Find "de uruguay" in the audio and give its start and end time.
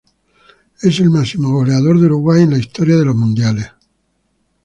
1.99-2.41